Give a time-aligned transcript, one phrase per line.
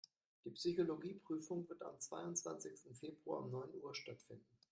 [0.45, 4.57] Die Psychologie-Prüfung wird am zweiundzwanzigsten Februar um neun Uhr stattfinden.